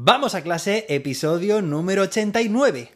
[0.00, 2.92] Vamos a clase, episodio número 89.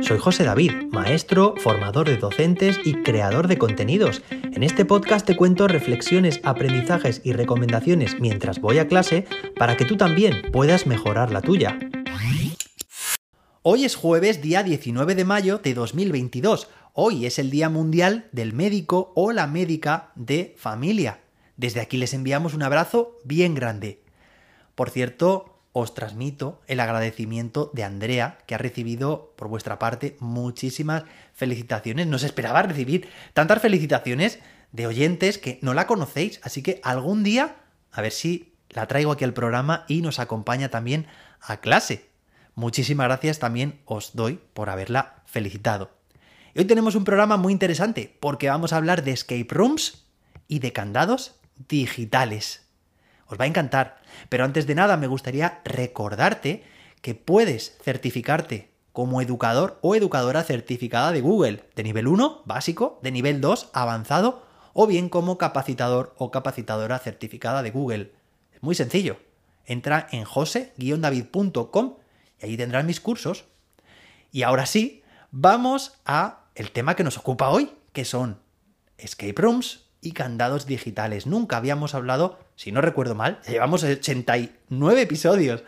[0.00, 4.22] Soy José David, maestro, formador de docentes y creador de contenidos.
[4.30, 9.26] En este podcast te cuento reflexiones, aprendizajes y recomendaciones mientras voy a clase
[9.56, 11.76] para que tú también puedas mejorar la tuya.
[13.62, 16.68] Hoy es jueves, día 19 de mayo de 2022.
[16.92, 21.18] Hoy es el Día Mundial del Médico o la Médica de Familia.
[21.60, 24.00] Desde aquí les enviamos un abrazo bien grande.
[24.74, 31.04] Por cierto, os transmito el agradecimiento de Andrea, que ha recibido por vuestra parte muchísimas
[31.34, 32.06] felicitaciones.
[32.06, 34.38] No se esperaba recibir tantas felicitaciones
[34.72, 37.56] de oyentes que no la conocéis, así que algún día,
[37.92, 41.08] a ver si la traigo aquí al programa y nos acompaña también
[41.42, 42.08] a clase.
[42.54, 45.90] Muchísimas gracias también os doy por haberla felicitado.
[46.56, 50.06] hoy tenemos un programa muy interesante porque vamos a hablar de escape rooms
[50.48, 51.34] y de candados
[51.68, 52.66] digitales.
[53.26, 54.00] Os va a encantar.
[54.28, 56.64] Pero antes de nada me gustaría recordarte
[57.00, 63.12] que puedes certificarte como educador o educadora certificada de Google, de nivel 1, básico, de
[63.12, 68.12] nivel 2, avanzado, o bien como capacitador o capacitadora certificada de Google.
[68.52, 69.18] Es muy sencillo.
[69.64, 71.96] Entra en jose-david.com
[72.40, 73.44] y ahí tendrás mis cursos.
[74.32, 78.40] Y ahora sí, vamos a el tema que nos ocupa hoy, que son
[78.98, 81.26] escape rooms, y candados digitales.
[81.26, 85.64] Nunca habíamos hablado, si no recuerdo mal, llevamos 89 episodios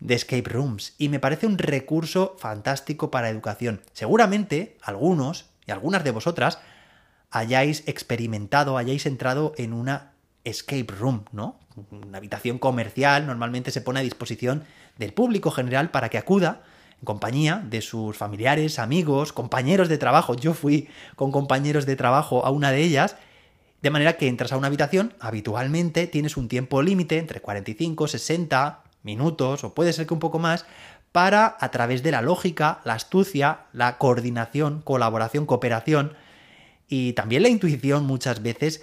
[0.00, 3.82] de escape rooms y me parece un recurso fantástico para educación.
[3.92, 6.58] Seguramente algunos y algunas de vosotras
[7.30, 10.12] hayáis experimentado, hayáis entrado en una
[10.44, 11.60] escape room, ¿no?
[11.90, 14.64] Una habitación comercial normalmente se pone a disposición
[14.98, 16.62] del público general para que acuda
[17.00, 20.34] en compañía de sus familiares, amigos, compañeros de trabajo.
[20.34, 23.16] Yo fui con compañeros de trabajo a una de ellas,
[23.82, 28.82] de manera que entras a una habitación, habitualmente tienes un tiempo límite entre 45, 60
[29.02, 30.66] minutos o puede ser que un poco más,
[31.12, 36.12] para a través de la lógica, la astucia, la coordinación, colaboración, cooperación
[36.88, 38.82] y también la intuición muchas veces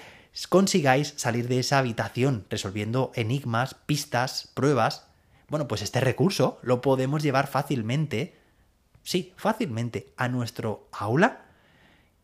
[0.49, 5.06] consigáis salir de esa habitación resolviendo enigmas, pistas, pruebas
[5.49, 8.37] bueno, pues este recurso lo podemos llevar fácilmente,
[9.03, 11.45] sí, fácilmente, a nuestro aula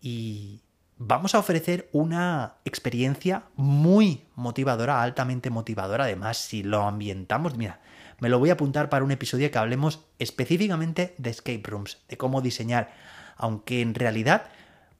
[0.02, 0.62] y
[0.98, 6.04] vamos a ofrecer una experiencia muy motivadora, altamente motivadora.
[6.04, 7.80] Además, si lo ambientamos, mira,
[8.20, 12.18] me lo voy a apuntar para un episodio que hablemos específicamente de escape rooms, de
[12.18, 12.94] cómo diseñar,
[13.38, 14.46] aunque en realidad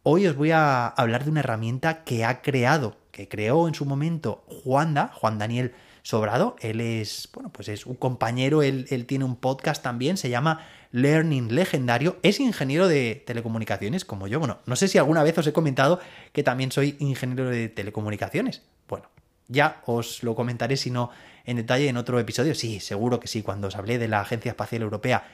[0.04, 3.86] hoy os voy a hablar de una herramienta que ha creado, que creó en su
[3.86, 6.58] momento Juanda, Juan Daniel Sobrado.
[6.60, 11.56] Él es, bueno, pues es un compañero, él, tiene un podcast también, se llama Learning
[11.56, 12.18] Legendario.
[12.24, 14.40] Es ingeniero de telecomunicaciones, como yo.
[14.40, 16.02] Bueno, no sé si alguna vez os he comentado
[16.34, 18.64] que también soy ingeniero de telecomunicaciones.
[18.90, 19.10] Bueno,
[19.48, 21.10] ya os lo comentaré, si no
[21.46, 22.54] en detalle, en otro episodio.
[22.54, 25.26] Sí, seguro que sí, cuando os hablé de la Agencia Espacial Europea.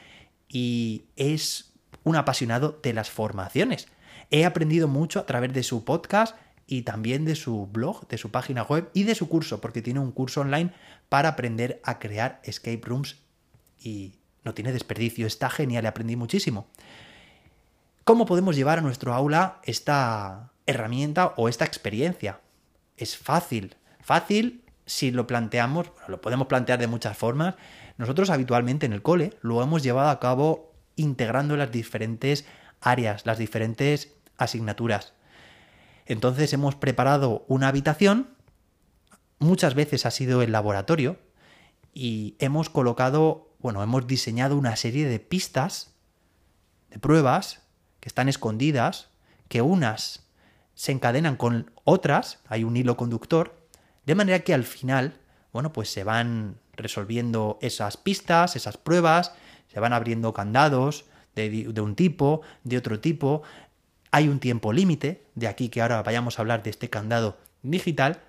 [0.47, 3.87] Y es un apasionado de las formaciones.
[4.29, 6.35] He aprendido mucho a través de su podcast
[6.71, 9.99] y también de su blog, de su página web y de su curso, porque tiene
[9.99, 10.71] un curso online
[11.09, 13.17] para aprender a crear escape rooms
[13.81, 14.13] y
[14.43, 16.67] no tiene desperdicio, está genial, aprendí muchísimo.
[18.03, 22.39] ¿Cómo podemos llevar a nuestro aula esta herramienta o esta experiencia?
[22.97, 27.55] Es fácil, fácil si lo planteamos, lo podemos plantear de muchas formas.
[27.97, 32.45] Nosotros habitualmente en el cole lo hemos llevado a cabo integrando las diferentes
[32.79, 35.13] áreas, las diferentes asignaturas.
[36.09, 38.31] Entonces hemos preparado una habitación,
[39.37, 41.19] muchas veces ha sido el laboratorio,
[41.93, 45.93] y hemos colocado, bueno, hemos diseñado una serie de pistas,
[46.89, 47.61] de pruebas,
[47.99, 49.09] que están escondidas,
[49.49, 50.25] que unas
[50.73, 53.67] se encadenan con otras, hay un hilo conductor,
[54.07, 55.19] de manera que al final,
[55.53, 59.33] bueno, pues se van resolviendo esas pistas, esas pruebas,
[59.67, 61.05] se van abriendo candados
[61.35, 63.43] de, de un tipo, de otro tipo,
[64.11, 68.21] hay un tiempo límite, de aquí que ahora vayamos a hablar de este candado digital,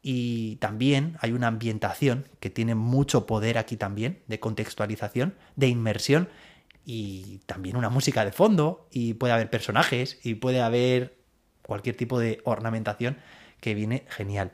[0.00, 6.28] y también hay una ambientación que tiene mucho poder aquí también, de contextualización, de inmersión,
[6.84, 11.18] y también una música de fondo, y puede haber personajes, y puede haber
[11.62, 13.18] cualquier tipo de ornamentación
[13.60, 14.52] que viene genial.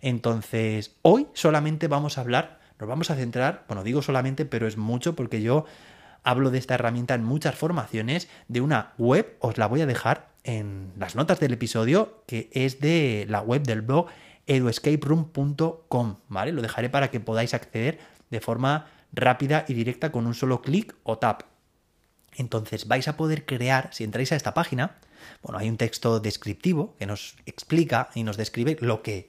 [0.00, 4.76] Entonces, hoy solamente vamos a hablar, nos vamos a centrar, bueno, digo solamente, pero es
[4.76, 5.66] mucho porque yo
[6.26, 10.28] hablo de esta herramienta en muchas formaciones de una web, os la voy a dejar
[10.42, 14.08] en las notas del episodio, que es de la web del blog
[14.46, 16.52] eduescaperoom.com, ¿vale?
[16.52, 18.00] Lo dejaré para que podáis acceder
[18.30, 21.42] de forma rápida y directa con un solo clic o tap.
[22.34, 24.98] Entonces vais a poder crear, si entráis a esta página,
[25.42, 29.28] bueno, hay un texto descriptivo que nos explica y nos describe lo que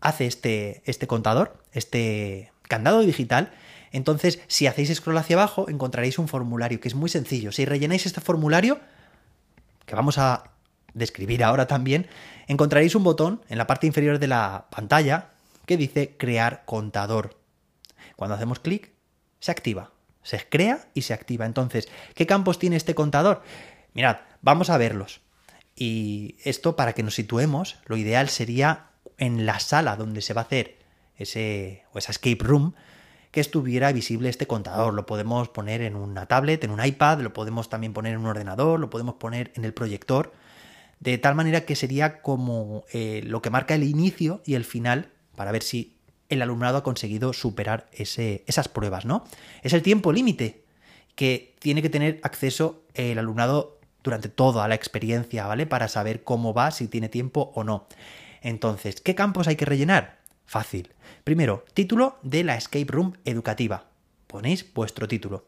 [0.00, 3.52] hace este, este contador, este candado digital.
[3.96, 7.50] Entonces, si hacéis scroll hacia abajo, encontraréis un formulario que es muy sencillo.
[7.50, 8.78] Si rellenáis este formulario,
[9.86, 10.50] que vamos a
[10.92, 12.06] describir ahora también,
[12.46, 15.30] encontraréis un botón en la parte inferior de la pantalla
[15.64, 17.38] que dice crear contador.
[18.16, 18.90] Cuando hacemos clic,
[19.40, 19.92] se activa.
[20.22, 21.46] Se crea y se activa.
[21.46, 23.42] Entonces, ¿qué campos tiene este contador?
[23.94, 25.22] Mirad, vamos a verlos.
[25.74, 30.42] Y esto, para que nos situemos, lo ideal sería en la sala donde se va
[30.42, 30.76] a hacer
[31.16, 32.74] ese o esa escape room,
[33.36, 34.94] que estuviera visible este contador.
[34.94, 38.26] Lo podemos poner en una tablet, en un iPad, lo podemos también poner en un
[38.28, 40.32] ordenador, lo podemos poner en el proyector,
[41.00, 45.10] de tal manera que sería como eh, lo que marca el inicio y el final
[45.36, 45.98] para ver si
[46.30, 49.24] el alumnado ha conseguido superar ese, esas pruebas, ¿no?
[49.62, 50.64] Es el tiempo límite
[51.14, 55.66] que tiene que tener acceso el alumnado durante toda la experiencia, ¿vale?
[55.66, 57.86] Para saber cómo va, si tiene tiempo o no.
[58.40, 60.24] Entonces, ¿qué campos hay que rellenar?
[60.46, 60.94] Fácil.
[61.24, 63.88] Primero, título de la escape room educativa.
[64.28, 65.44] Ponéis vuestro título.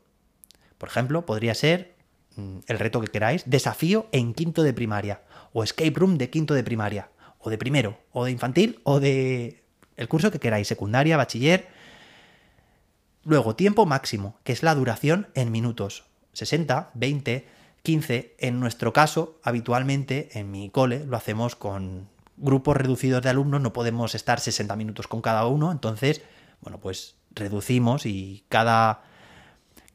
[0.77, 1.95] Por ejemplo, podría ser
[2.37, 5.23] mm, el reto que queráis, desafío en quinto de primaria,
[5.53, 9.63] o escape room de quinto de primaria, o de primero, o de infantil, o de
[9.97, 11.69] el curso que queráis, secundaria, bachiller.
[13.25, 16.05] Luego, tiempo máximo, que es la duración en minutos.
[16.33, 17.47] 60, 20,
[17.83, 18.35] 15.
[18.39, 23.73] En nuestro caso, habitualmente, en mi cole, lo hacemos con grupos reducidos de alumnos, no
[23.73, 26.23] podemos estar 60 minutos con cada uno, entonces,
[26.61, 29.03] bueno, pues reducimos y cada,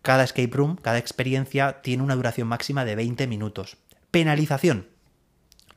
[0.01, 3.77] cada escape room, cada experiencia tiene una duración máxima de 20 minutos.
[4.11, 4.87] Penalización.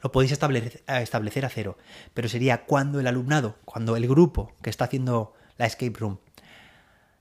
[0.02, 1.78] Lo podéis establecer, establecer a cero,
[2.14, 6.18] pero sería cuando el alumnado, cuando el grupo que está haciendo la escape room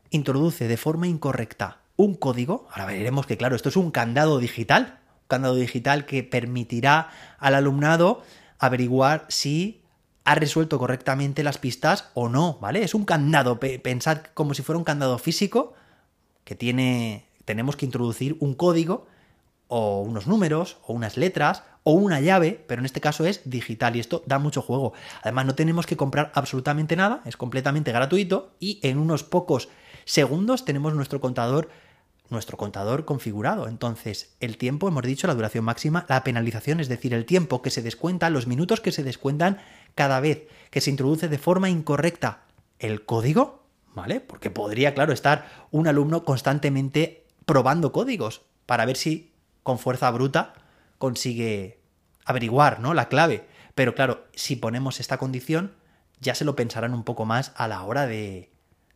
[0.10, 5.00] introduce de forma incorrecta un código, ahora veremos que claro, esto es un candado digital,
[5.22, 7.10] un candado digital que permitirá
[7.40, 8.24] al alumnado
[8.60, 9.82] averiguar si
[10.24, 12.84] ha resuelto correctamente las pistas o no, ¿vale?
[12.84, 15.74] Es un candado, pensad como si fuera un candado físico
[16.44, 19.08] que tiene, tenemos que introducir un código
[19.68, 23.96] o unos números o unas letras o una llave, pero en este caso es digital
[23.96, 24.94] y esto da mucho juego.
[25.22, 29.70] Además no tenemos que comprar absolutamente nada, es completamente gratuito y en unos pocos
[30.06, 31.70] segundos tenemos nuestro contador
[32.30, 33.68] nuestro contador configurado.
[33.68, 37.70] Entonces, el tiempo, hemos dicho, la duración máxima, la penalización, es decir, el tiempo que
[37.70, 39.60] se descuenta, los minutos que se descuentan
[39.94, 42.44] cada vez que se introduce de forma incorrecta
[42.80, 43.64] el código,
[43.94, 44.20] ¿vale?
[44.20, 49.32] Porque podría, claro, estar un alumno constantemente probando códigos para ver si
[49.64, 50.54] con fuerza bruta
[50.98, 51.80] consigue
[52.26, 52.94] averiguar, ¿no?
[52.94, 53.48] La clave.
[53.76, 55.74] Pero claro, si ponemos esta condición,
[56.20, 58.50] ya se lo pensarán un poco más a la hora de,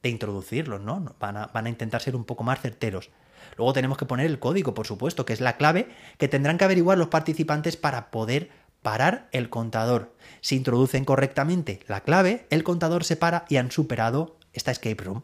[0.03, 1.15] de introducirlos, ¿no?
[1.19, 3.09] Van a, van a intentar ser un poco más certeros.
[3.57, 6.65] Luego tenemos que poner el código, por supuesto, que es la clave que tendrán que
[6.65, 8.49] averiguar los participantes para poder
[8.81, 10.15] parar el contador.
[10.41, 15.23] Si introducen correctamente la clave, el contador se para y han superado esta escape room.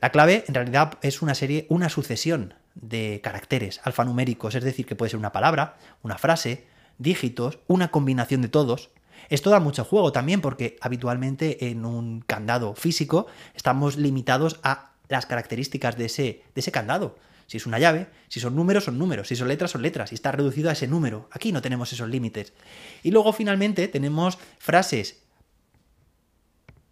[0.00, 4.96] La clave en realidad es una serie, una sucesión de caracteres alfanuméricos, es decir, que
[4.96, 6.66] puede ser una palabra, una frase,
[6.98, 8.90] dígitos, una combinación de todos,
[9.28, 15.26] esto da mucho juego también porque habitualmente en un candado físico estamos limitados a las
[15.26, 17.16] características de ese, de ese candado.
[17.46, 20.14] Si es una llave, si son números, son números, si son letras, son letras, y
[20.14, 21.28] está reducido a ese número.
[21.32, 22.54] Aquí no tenemos esos límites.
[23.02, 25.22] Y luego finalmente tenemos frases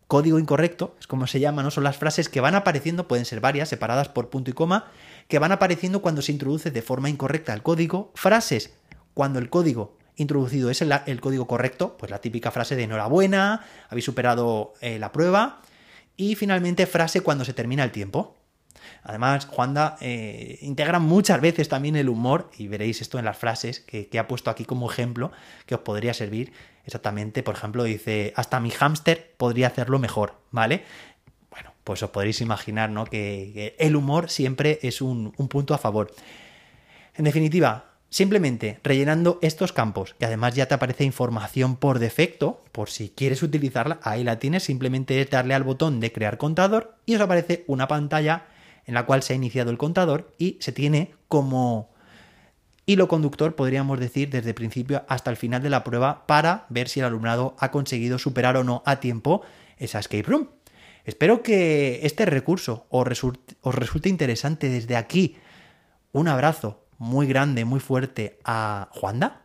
[0.06, 1.70] código incorrecto, es como se llama, ¿no?
[1.70, 4.90] Son las frases que van apareciendo, pueden ser varias, separadas por punto y coma,
[5.28, 8.10] que van apareciendo cuando se introduce de forma incorrecta el código.
[8.16, 8.74] Frases
[9.14, 14.04] cuando el código introducido es el, código correcto, pues la típica frase de enhorabuena, habéis
[14.04, 15.62] superado eh, la prueba.
[16.16, 18.36] Y finalmente frase cuando se termina el tiempo.
[19.02, 23.80] Además, Juanda eh, integra muchas veces también el humor, y veréis esto en las frases
[23.80, 25.32] que, ha puesto aquí como ejemplo,
[25.64, 26.52] que os podría servir
[26.84, 27.42] exactamente.
[27.42, 30.84] Por ejemplo, dice, hasta mi hámster podría hacerlo mejor, ¿vale?
[31.50, 33.06] Bueno, pues os podréis imaginar, ¿no?
[33.06, 36.12] Que, el humor siempre es un punto a favor.
[37.14, 42.90] En definitiva, Simplemente rellenando estos campos, que además ya te aparece información por defecto, por
[42.90, 47.20] si quieres utilizarla, ahí la tienes, simplemente darle al botón de crear contador y os
[47.20, 48.46] aparece una pantalla
[48.84, 51.90] en la cual se ha iniciado el contador y se tiene como
[52.84, 56.88] hilo conductor, podríamos decir, desde el principio hasta el final de la prueba para ver
[56.88, 59.42] si el alumnado ha conseguido superar o no a tiempo
[59.76, 60.48] esa escape room.
[61.04, 65.36] Espero que este recurso os resulte interesante desde aquí.
[66.10, 69.40] Un abrazo, muy grande, muy fuerte a Juanda,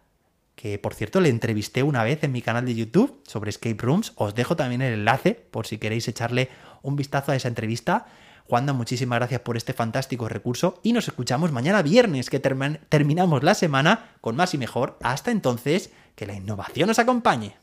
[0.55, 4.11] que por cierto le entrevisté una vez en mi canal de YouTube sobre escape rooms.
[4.17, 6.49] Os dejo también el enlace por si queréis echarle
[6.81, 8.07] un vistazo a esa entrevista.
[8.49, 13.55] Juanda, muchísimas gracias por este fantástico recurso y nos escuchamos mañana viernes que terminamos la
[13.55, 14.99] semana con más y mejor.
[15.01, 17.55] Hasta entonces, que la innovación os acompañe.